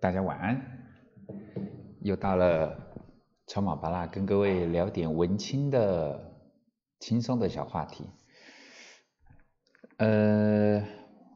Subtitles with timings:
[0.00, 0.62] 大家晚安，
[2.02, 2.78] 又到了
[3.48, 6.38] 超马巴拉跟各位聊点文青的
[7.00, 8.04] 轻松的小话题。
[9.96, 10.80] 呃，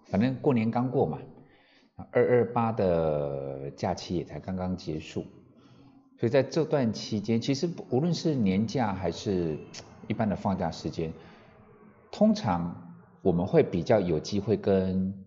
[0.07, 1.19] 反正过年刚过嘛。
[2.13, 5.23] 二二八的假期也才刚刚结束，
[6.19, 9.59] 所以在这段期间，其实无论是年假还是
[10.09, 11.13] 一般的放假时间，
[12.11, 15.22] 通常我们会比较有机会跟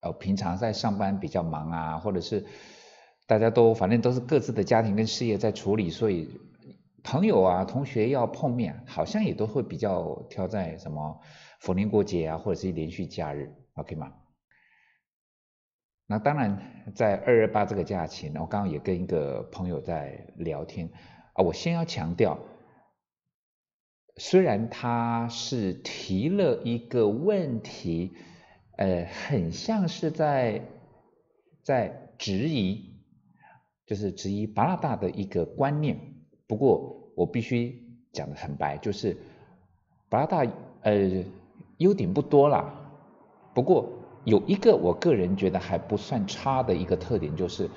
[0.00, 2.46] 呃平常在上班比较忙啊，或者是
[3.26, 6.28] 大家都反正都是各自的家庭跟事业在处理，所以
[7.02, 11.20] 朋友啊同学要碰面，好像也都会比较挑在什么
[11.60, 14.12] 逢年过节啊，或者是连续假日，OK 吗？
[16.10, 16.58] 那当然，
[16.94, 20.88] 在二二八这个假期，我刚刚也跟一个朋友在聊天
[21.34, 21.44] 啊。
[21.44, 22.38] 我先要强调，
[24.16, 28.16] 虽然他是提了一个问题，
[28.78, 30.62] 呃，很像是在
[31.62, 32.80] 在质疑，
[33.86, 35.98] 就是质疑巴拉大的一个观念。
[36.46, 37.78] 不过我必须
[38.12, 39.16] 讲的很白，就是
[40.08, 40.46] 巴拉大
[40.80, 41.24] 呃
[41.76, 42.74] 优点不多啦。
[43.54, 43.92] 不过。
[44.24, 47.70] 有一个我个人觉得还不算差的一个特点，就是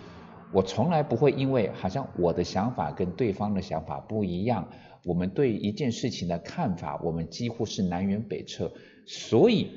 [0.51, 4.67] 我从来不会因为好像我的想法跟对方的想法不一样，
[5.05, 8.69] 我们对一件事情的看法，我们几乎是南辕北辙，
[9.05, 9.71] 所以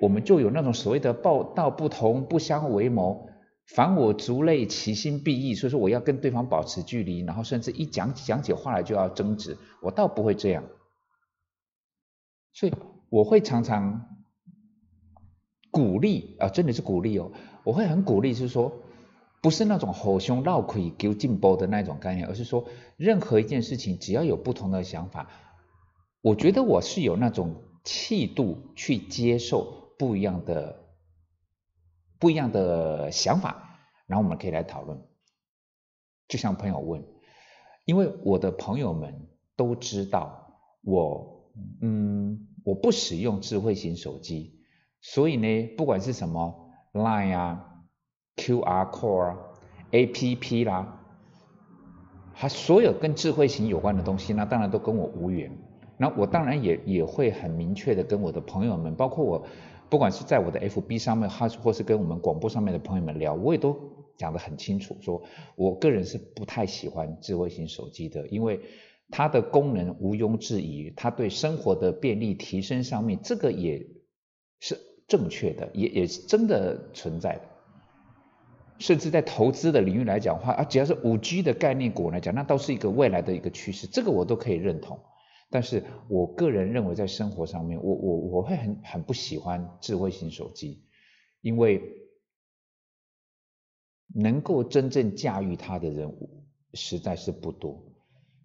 [0.00, 3.28] 我们就有那种所谓的报道不同不相为谋，
[3.66, 10.64] 凡我族类，其心必异，所以说我要跟对方保持距离，然后甚至一讲讲起话来就要争执，我倒不会这样，
[12.52, 12.72] 所以
[13.10, 14.06] 我会常常。
[15.72, 17.30] 鼓励啊，真的是鼓励哦！
[17.62, 18.72] 我会很鼓励，是说
[19.40, 22.64] 不是那种吼胸闹以给进步的那种概念，而是说
[22.96, 25.30] 任何一件事情，只要有不同的想法，
[26.22, 30.80] 我觉得我是有那种气度去接受不一样的
[32.18, 34.98] 不一样的想法，然后我们可以来讨论。
[36.26, 37.04] 就像朋友问，
[37.84, 41.50] 因为我的朋友们都知道我，
[41.82, 44.58] 嗯，我不使用智慧型手机。
[45.02, 47.82] 所以呢，不管是什么 Line 啊、
[48.36, 49.38] QR Code 啊、
[49.90, 50.98] APP 啦，
[52.32, 55.52] 它所有跟智慧型有关的东西，那当然都跟我无缘。
[55.98, 59.46] 那我当然也也会很明确的跟我的朋友们，包括我，
[59.90, 63.76] 不管是在我的 FB 上面，还是或是跟我们广播上面的朋友们聊，我也都
[64.16, 65.22] 讲得很清楚，说
[65.56, 68.60] 我个人是不太喜欢智慧型手机的，因为
[69.10, 73.86] 它的功能毋庸置疑，它对生活的便利提升上面，这个也
[74.60, 74.78] 是。
[75.10, 77.42] 正确的也也是真的存在的，
[78.78, 85.00] 甚至在投资的领域来讲话啊，只要是五 G 的概念股来讲，那都是一个未来的一个趋势，这个我都可以认同。
[85.50, 90.84] 但是我个人认为，在生活上面，我我我会很很不喜欢智慧型手机，
[91.40, 91.82] 因为
[94.14, 96.16] 能够真正驾驭它的人
[96.74, 97.82] 实在是不多，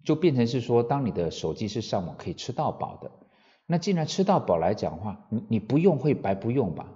[0.04, 3.10] 就变成是说，当你的手机是上网可以吃到饱的。
[3.66, 6.92] 那既然吃到饱来讲话，你你不用会白不用吧？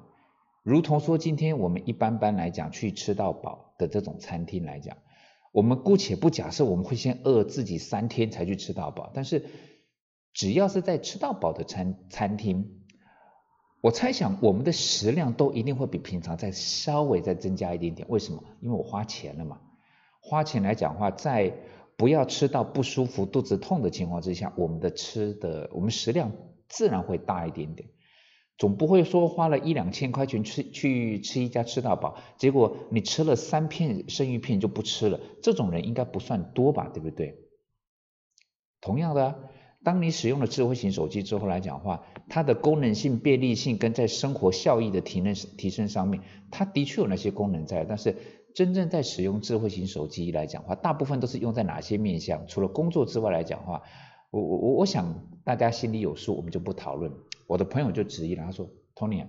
[0.63, 4.97] 如同说今天我们一般般来讲去吃到饱的这种餐厅来讲，
[5.53, 9.45] 我们姑且不假设我们会先饿自己三天才去吃到饱，但是
[10.33, 12.83] 只要是在吃到饱的餐餐厅，
[13.81, 18.09] 我猜想我们的食量都一定会比平常再稍微再增加一点点。
[18.09, 18.43] 为什么？
[18.61, 19.61] 因为我花钱了嘛。
[20.21, 21.55] 花钱来讲话，在
[21.97, 26.33] 不要吃到不舒服、肚子痛的情况之下，我们的吃的我们食量。
[26.73, 27.89] 自然会大一点点，
[28.57, 37.35] 总不会说花了一两千块钱吃去吃一家吃到饱，结果你吃了三片生鱼片就不吃了，这种人应该不算多吧，对不对？
[38.81, 39.51] 同样的，
[39.83, 48.17] 当你使用了智慧型手机之后来讲的话，它的功能性、便利性跟在生活效益的提升提升上面，它的确有那些功能在，但是
[48.55, 52.47] 真正在使用智慧型手机来讲话，大部分都是用在哪些面向？
[52.47, 53.83] 除了工作之外来讲话。
[54.33, 57.13] 我我我我想大家心里有数，我们就不讨论。
[57.49, 59.27] 我的朋友就质疑了，他说：“Tony，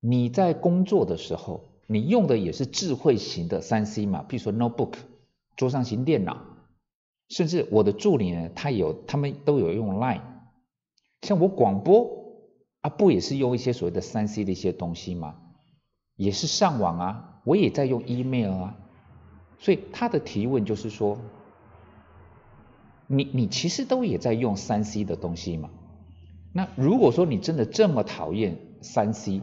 [0.00, 4.24] 你在工作的时候，你用的也是智慧型的三 C 嘛？
[4.24, 4.94] 比如说 notebook、
[5.54, 6.44] 桌上型电脑，
[7.28, 10.20] 甚至我的助理呢，他有他们都有用 Line。
[11.22, 12.08] 像我广播
[12.80, 15.36] 啊，不也是用一些所谓的三 C 的一些东西吗？
[16.16, 18.76] 也是上网啊，我也在用 email 啊。
[19.58, 21.18] 所以他的提问就是说。”
[23.08, 25.68] 你你其实都也在用三 C 的东西嘛？
[26.54, 29.42] 那如果说你真的这么讨厌三 C，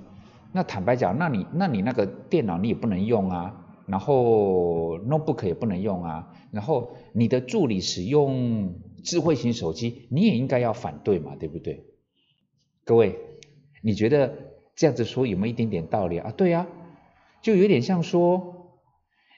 [0.51, 11.85] 那坦白讲，那你那你那个电脑你也不能用啊，然后 notebook 也不能用啊，然后你的助理使用智慧型手机，你也应该要反对嘛，对不对？
[12.85, 13.17] 各位，
[13.81, 14.33] 你觉得
[14.75, 16.31] 这样子说有没有一点点道理啊？
[16.37, 16.67] 对啊，
[17.41, 18.77] 就有点像说，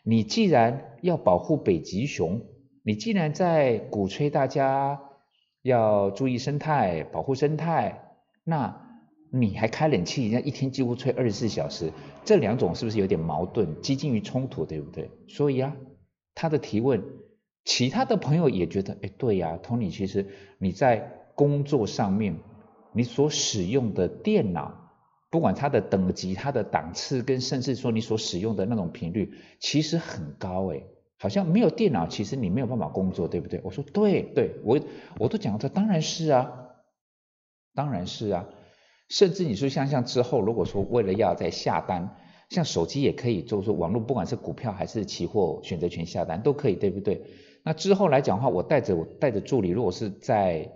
[0.03, 2.41] 你既然要保护北极熊，
[2.83, 5.01] 你既然在鼓吹大家
[5.61, 8.90] 要注意生态、保护生态，那。
[9.33, 11.93] 你还开冷气，人家一天几乎吹二十四小时，
[12.25, 15.09] 这两种是不是有点矛盾，接近于冲突，对不对？
[15.29, 15.73] 所以啊，
[16.35, 17.01] 他的提问，
[17.63, 22.35] 其他的朋友也觉得，哎，对呀，Tony，其实你在工作上面，
[22.91, 24.91] 你所使用的电脑，
[25.29, 30.83] 不管它的等级、它的档次，跟甚至说你所使用的那种频率，其实很高，哎，
[31.17, 33.61] 好像没有电脑，其实你没有办法工作，对不对？
[33.63, 34.77] 我说对，对我
[35.17, 36.51] 我都讲这当然是啊，
[37.73, 38.45] 当然是啊。
[39.11, 42.15] 甚至你说像像之后，如果说为了要再下单，
[42.49, 47.21] 像手机也可以，就是说网络不管是股票还是期货选择权下单都可以，对不对？
[47.63, 50.71] 那之后来讲的话，我带着我带着助理，如果是在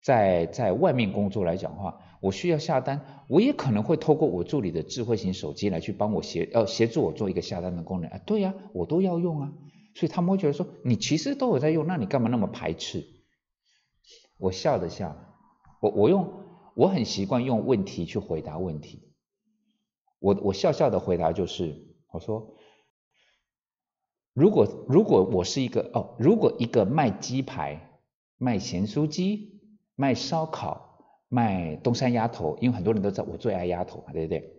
[0.00, 9.52] 在在外面工作来讲的话，我需要下单，我也可能会透过我助理的智慧型手机来去帮我协呃协助我做一个下单的功能啊，对呀，我都要用啊，
[9.96, 13.04] 所以他们会觉得说你其实都有在用，那你干嘛那么排斥？
[14.38, 15.16] 我笑了笑，
[15.80, 16.39] 我我用。
[16.74, 19.08] 我很习惯用问题去回答问题。
[20.18, 22.54] 我我笑笑的回答就是，我说，
[24.34, 28.00] 如果如果我是一个哦，如果一个卖鸡排、
[28.36, 29.60] 卖咸酥鸡、
[29.96, 34.56] 卖烧烤、卖东山鸭头，因为很多人都知道我最爱鸭头嘛，对不对？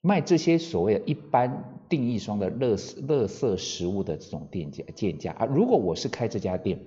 [0.00, 6.86] 卖这些所谓的一般定义双的乐乐色食物的这种店家店家啊，如果我是开这家店，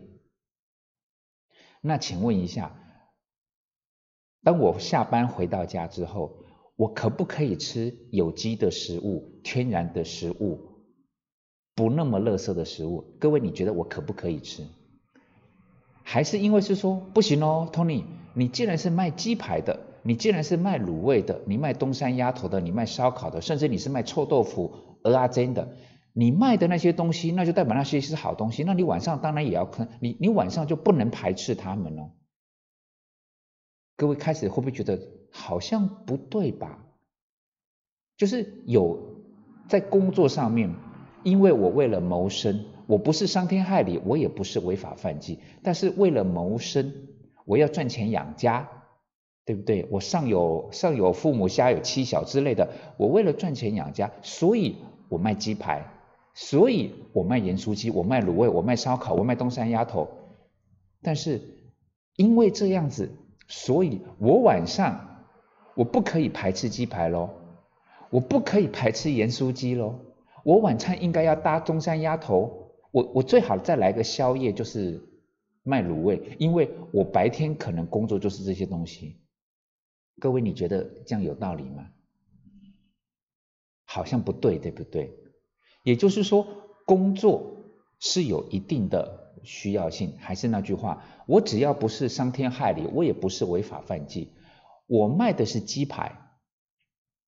[1.82, 2.78] 那请问一下。
[4.44, 6.34] 当我下班回到家之后，
[6.76, 10.60] 我可不可以吃有机的食物、天然的食物，
[11.76, 13.16] 不那么垃圾的食物？
[13.20, 14.66] 各位，你觉得我可不可以吃？
[16.04, 18.04] 还是因为是说不行哦，Tony，
[18.34, 24.74] 你既然是卖鸡排的，你既然是卖卤味的，你卖东山鸭头的，你卖烧烤的，甚至你是卖臭豆腐、
[25.04, 25.76] 鹅啊煎的，
[26.14, 32.10] 你卖的那些东西，那就代表那些是好东西，那你晚上当然也要看，你你晚上就不能排斥他们哦。
[34.02, 35.00] 各位开始会不会觉得
[35.30, 36.84] 好像不对吧？
[38.18, 39.00] 就是有
[39.70, 40.74] 在工作上面，
[41.22, 46.92] 因为我为了谋生，我不是伤天害理，我也不是违法犯纪，但是为了谋生，
[47.46, 48.68] 我要赚钱养家，
[49.46, 49.88] 对不对？
[49.92, 54.78] 我上有上有父母，下有妻小之类的，我为了赚钱养家，所以
[55.10, 55.86] 我卖鸡排，
[56.34, 60.08] 所以我卖盐酥鸡，我卖卤味，我卖烧烤，我卖东山鸭头，
[61.04, 61.40] 但是
[62.16, 63.12] 因为这样子。
[63.54, 65.26] 所以，我晚上
[65.76, 67.32] 我不可以排斥鸡排喽，
[68.10, 70.00] 我不可以排斥盐酥鸡喽，
[70.46, 75.04] 我晚餐应该要搭中山鸭头，我我最好再来个宵夜，就是
[75.64, 79.20] 卖卤味，因为我白天可能工作就是这些东西。
[80.18, 81.90] 各位，你觉得这样有道理吗？
[83.84, 85.14] 好像不对，对不对？
[85.84, 86.48] 也就是说，
[86.86, 87.52] 工作
[88.00, 89.21] 是有一定的。
[89.44, 94.30] 需要性还是那句话，我只要不是伤天害理，我也不是违法犯纪，
[94.88, 96.18] 我卖的是鸡排，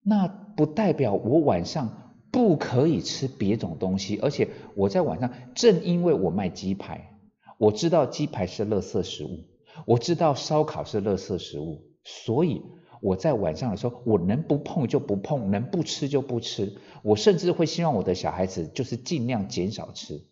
[0.04, 7.18] 那不代表我晚上不可以吃别种东西，而且我在晚上正因为我卖鸡排，
[7.58, 9.46] 我知道鸡排是垃圾食物，
[9.86, 12.62] 我知道烧烤是垃圾食物，所以
[13.02, 20.26] 我在晚上的时候，我能不碰就不碰，能不吃就不吃，我甚至会希望我的小孩子就是尽量减少吃。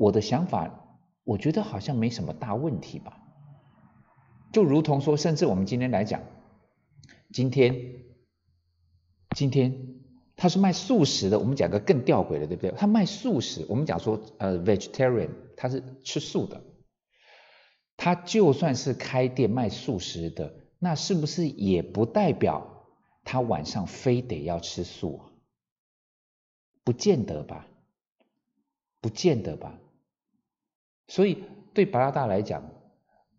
[0.00, 3.20] 我的想法，我觉得好像没什么大问题吧。
[4.50, 6.22] 就如同说，甚至我们今天来讲，
[7.34, 8.02] 今天，
[9.36, 10.00] 今天
[10.36, 12.70] 他是卖素食的，我们讲个更吊诡的，对不对？
[12.70, 16.62] 他卖素食，我们讲说呃，vegetarian，他是吃素的。
[17.98, 22.86] 他就算是开店卖素食的，那是不是也不代表
[23.22, 25.30] 他晚上非得要吃素啊？
[26.84, 27.66] 不见得吧，
[29.02, 29.78] 不见得吧。
[31.10, 31.42] 所以
[31.74, 32.62] 对白拉大来讲，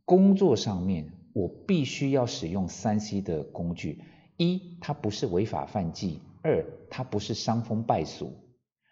[0.03, 4.03] 工作上面我必须要使用三 C 的工具：
[4.35, 8.33] 一，它不是违法犯纪；二，它不是伤风败俗。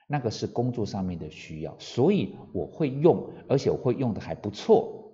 [0.08, 5.12] 那个是工作上面的需要，所以我会用，而且我会用的还不错。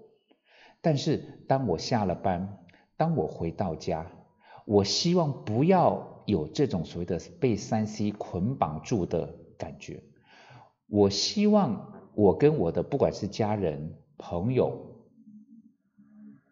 [0.79, 2.59] 但是当我下了班，
[2.97, 4.11] 当我回到家，
[4.65, 10.03] 我希望不要有这种所谓的被三 C 捆绑住的感觉。
[10.85, 11.94] 我希望。
[12.15, 15.05] 我跟我的不管是家人、朋友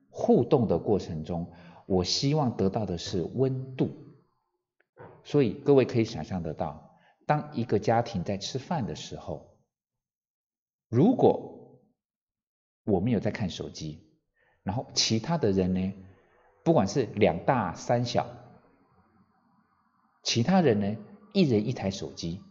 [0.09, 1.51] 互动的过程中，
[1.85, 3.89] 我希望得到的是温度。
[5.23, 9.57] 所以各位可以想象得到，当一个家庭在吃饭的时候，
[10.89, 11.79] 如果
[12.83, 14.05] 我没有在看手机，
[14.63, 15.93] 然后其他的人呢，
[16.63, 18.27] 不管是两大三小，
[20.23, 20.97] 其他人呢，
[21.33, 22.41] 一人一台手机，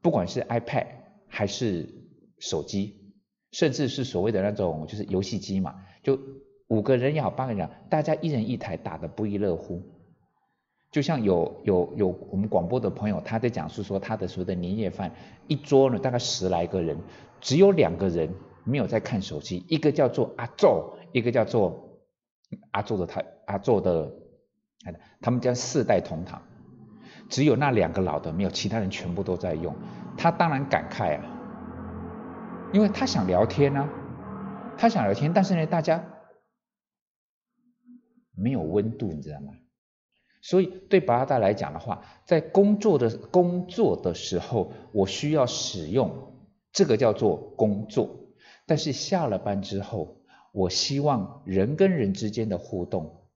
[0.00, 0.86] 不管是 iPad
[1.26, 2.01] 还是
[2.42, 3.14] 手机，
[3.52, 6.18] 甚至是所谓的那种就是游戏机嘛，就
[6.66, 9.80] 五个人也好，八个人，大家一人一台，打得不亦乐乎。
[10.90, 15.14] 就像有有有我们广播的朋友，他在讲述说他的所谓的年夜饭，
[15.46, 16.98] 一桌呢大概十来个人，
[17.40, 18.34] 只有两个人
[18.64, 22.00] 没有在看手机，一个叫做阿宙，一个叫做
[22.72, 24.12] 阿宙的他阿宙的，
[25.20, 26.42] 他们家四代同堂，
[27.30, 29.74] 只有那两个老的没有，其他人全部都在用。
[30.18, 31.31] 他当然感慨啊，
[32.72, 33.88] 因为他想聊天啊，
[34.78, 36.04] 他想聊天，但是呢，大家
[38.34, 39.52] 没有温度，你知道吗？
[40.40, 46.34] 所以对巴拉达来讲的话，在工作的工作的时候，我需要使用
[46.72, 48.18] 这个叫做工作。
[48.66, 50.16] 但是下了班之后，
[50.52, 53.28] 我希望人跟人之间的互动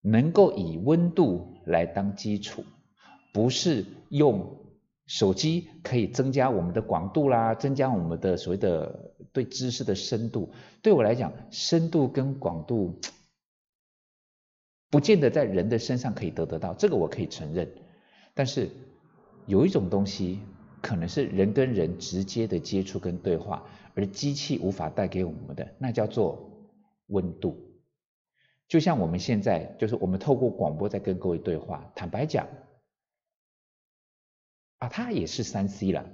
[0.00, 2.64] 能够以温度来当基础，
[3.32, 4.65] 不是用
[5.06, 10.52] 手机可以增加我们的广度啦，增加我们的所谓的对知识的深度。
[10.82, 12.98] 对我来讲，深度跟广度。
[14.88, 17.68] 不见得在人的身上可以得得到，这个我可以承认。
[18.34, 18.70] 但是
[19.44, 20.38] 有一种东西，
[20.80, 26.68] 可能是人跟人直接的接触跟对话，而机器无法带给我们的，那叫做
[27.08, 27.58] 温度。
[28.68, 31.92] 就像我们现在，就是我们透过广播在跟各位对话。
[31.94, 32.46] 坦白讲，
[34.78, 36.04] 啊，它也是三 C 了。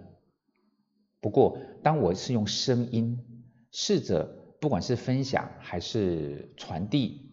[1.21, 3.19] 不过，当我是用声音，
[3.71, 4.25] 试着
[4.61, 7.31] 不管是分享还是传递。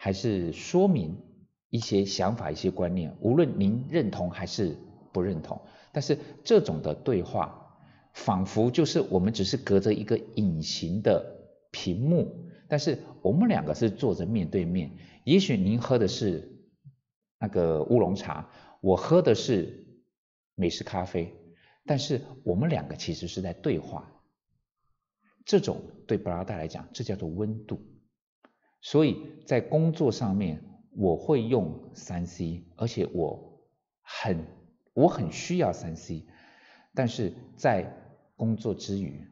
[0.00, 1.20] 还是说明
[1.70, 4.76] 一些想法、一些观念，无论您认同还是
[5.12, 5.60] 不认同，
[5.90, 7.80] 但是这种的对话，
[8.12, 14.92] 仿佛就是我们只是隔着一个隐形的屏幕，但是我们两个是坐着面对面。
[15.24, 16.48] 也许您喝的是
[17.40, 18.48] 那个乌龙茶，
[18.80, 19.84] 我喝的是
[20.58, 21.32] 美式咖啡，
[21.86, 24.12] 但是我们两个其实是在对话。
[25.46, 27.80] 这种对布拉达来讲，这叫做温度。
[28.80, 33.62] 所以在工作上面，我会用三 C，而且我
[34.02, 34.44] 很
[34.94, 36.26] 我很需要三 C，
[36.92, 37.90] 但是在
[38.36, 39.26] 工作之余，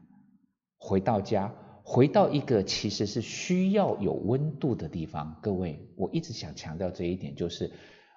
[0.77, 1.53] 回到家，
[1.83, 5.39] 回到一个其实是需要有温度的地方。
[5.41, 7.71] 各位，我一直想强调这一点，就是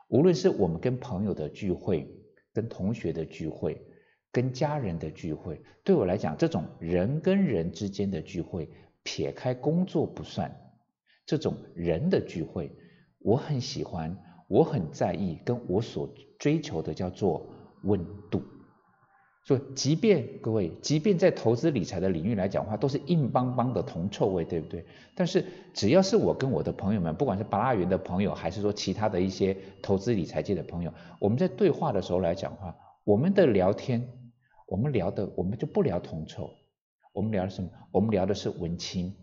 [0.08, 2.08] 无论是我们跟朋友的聚会、
[2.52, 3.80] 跟同学的聚会、
[4.32, 8.68] 跟家人的聚会，对我来讲，这种人跟人之间的聚会，
[9.02, 10.54] 撇开工作不算。
[11.26, 12.72] 这种人的聚会，
[13.20, 14.16] 我很喜欢，
[14.48, 17.46] 我很在意，跟我所追求的叫做
[17.84, 18.42] 温度。
[19.42, 24.84] 所以，即便各位，即便在投资理财的领域来讲话，都是硬邦邦的铜臭味，对不对？
[25.14, 25.44] 但是，
[25.74, 34.08] 只要是我跟我的朋友们，不管是八拉园的朋友，还是说其他的一些投资理财界的朋友，我们在对话的时候来讲话，我们的聊天，
[34.66, 36.50] 我们聊的，我们就不聊铜臭，
[37.12, 37.70] 我们聊的什么？
[37.92, 39.14] 我们聊的是文青。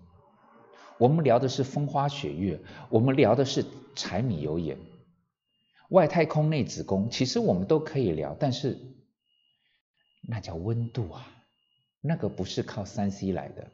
[0.99, 2.59] 我们聊的是风花雪月，
[2.89, 4.79] 我们聊的是柴米油盐、
[5.89, 8.79] 外太空内子宫，其实我们都可以聊，但是
[10.27, 11.25] 那叫温度啊，
[12.01, 13.71] 那个不是靠三 C 来的，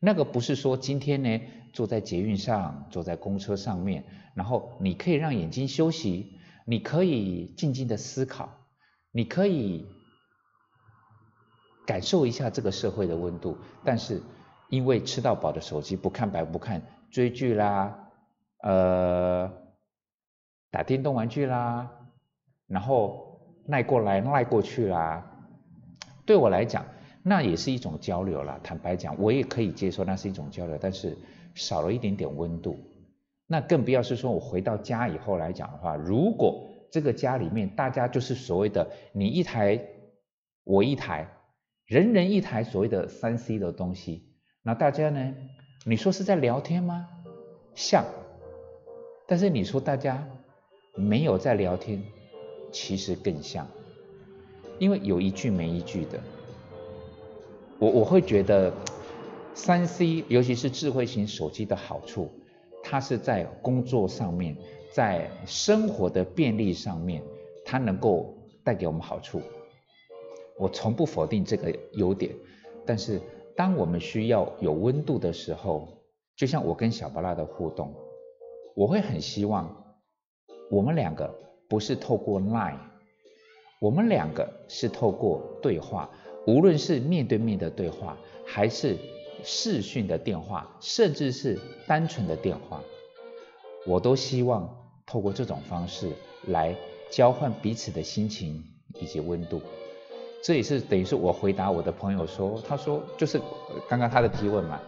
[0.00, 1.40] 那个不是说今天呢
[1.72, 4.04] 坐在捷运上、坐在公车上面，
[4.34, 8.50] 然后你可以让眼睛休息，你可以静静的思考，
[9.10, 9.86] 你可以
[11.86, 14.22] 感受一下这个社会的温度，但是。
[14.70, 18.10] 因为吃到饱的手机不看白不看，追剧啦，
[18.62, 19.50] 呃，
[20.70, 21.90] 打电动玩具啦，
[22.66, 25.37] 然后赖过来赖过去啦，
[26.28, 26.84] 对我来讲，
[27.22, 28.60] 那也是一种交流啦。
[28.62, 31.16] 坦白讲，我也可以接受那是一种交流，但是
[31.54, 32.78] 少了一点点温度。
[33.46, 39.82] 那更不要是说我回到家以后来讲的话，如果这个家里面大家就是所谓的你一台
[40.64, 41.26] 我一台，
[41.86, 44.34] 人人一台所谓的三 C 的东西。
[44.62, 45.34] 那大家呢？
[45.86, 47.08] 你说是在聊天吗？
[47.74, 48.04] 像，
[49.26, 50.28] 但是你说大家
[50.94, 52.02] 没有在聊天，
[52.70, 53.66] 其实更像，
[54.78, 56.20] 因为有一句没一句的。
[57.78, 58.72] 我我会觉得，
[59.54, 62.30] 三 C 尤其是智慧型手机的好处，
[62.82, 64.56] 它是在工作上面，
[64.92, 67.22] 在生活的便利上面，
[67.64, 69.40] 它能够带给我们好处。
[70.58, 72.34] 我从不否定这个优点，
[72.86, 73.20] 但是。
[73.58, 75.88] 当我们需要有温度的时候，
[76.36, 77.92] 就像我跟小巴拉的互动，
[78.76, 79.84] 我会很希望
[80.70, 81.28] 我们两个
[81.68, 82.78] 不是透过 Line，
[83.78, 86.10] 我们两个是透过对话，
[86.46, 88.96] 无论是面对面的对话，还是
[89.44, 92.82] 视讯的电话，甚至是单纯的电话，
[93.86, 94.68] 我都希望
[95.06, 96.10] 透过这种方式
[96.46, 96.74] 来
[97.10, 98.64] 交换彼此的心情
[99.00, 99.62] 以及温度。
[100.42, 103.40] 这也是等于是我回答我的朋友说，他说就是
[103.88, 104.80] 刚刚他的提问嘛，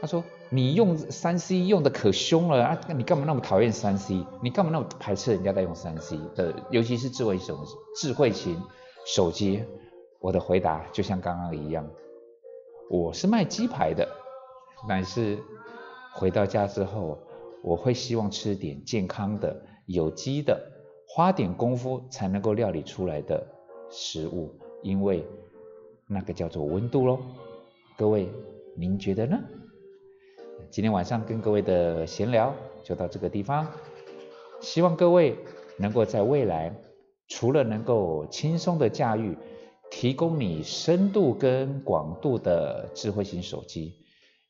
[0.00, 0.22] 他说
[0.54, 4.24] 你用三 C 用的可凶了啊，你干嘛那么讨厌三 C？
[4.40, 7.58] 你干嘛那么排斥人家在用三 C 的，尤其是智慧手
[7.96, 8.62] 智慧型
[9.04, 9.64] 手机？
[10.20, 11.84] 我的回答就像刚刚一样，
[12.88, 14.08] 我是卖鸡排的，
[14.88, 15.36] 但是
[16.12, 17.18] 回到家之后，
[17.60, 20.70] 我会希望吃点健康的、有机的，
[21.08, 23.44] 花点功夫才能够料理出来的
[23.90, 24.54] 食物。
[24.84, 25.26] 因为
[26.06, 27.18] 那个叫做温度喽，
[27.96, 28.28] 各位
[28.76, 29.36] 您觉得呢？
[30.74, 32.52] 今天晚上跟各位的闲聊
[32.82, 33.64] 就到这个地方，
[34.60, 35.38] 希望各位
[35.76, 36.74] 能够在未来
[37.28, 39.38] 除了能够轻松的驾驭，
[39.88, 43.94] 提供你深度跟广度的智慧型手机，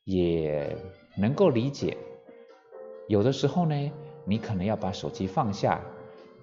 [0.04, 0.74] 也
[1.18, 1.94] 能够理解，
[3.06, 3.92] 有的时候呢，
[4.24, 5.78] 你可能要把手机放下，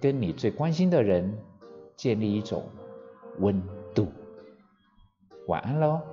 [0.00, 1.36] 跟你最关心的人
[1.96, 2.62] 建立一种
[3.40, 3.60] 温
[3.92, 4.06] 度。
[5.48, 6.11] 晚安喽。